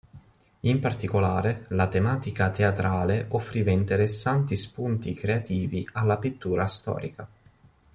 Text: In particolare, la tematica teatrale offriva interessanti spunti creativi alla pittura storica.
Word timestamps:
In 0.61 0.79
particolare, 0.79 1.65
la 1.69 1.87
tematica 1.87 2.49
teatrale 2.49 3.27
offriva 3.29 3.69
interessanti 3.69 4.55
spunti 4.55 5.13
creativi 5.13 5.87
alla 5.93 6.17
pittura 6.17 6.65
storica. 6.65 7.27